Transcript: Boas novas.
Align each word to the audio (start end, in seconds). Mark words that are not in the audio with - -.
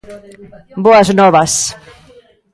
Boas 0.83 1.07
novas. 1.19 1.51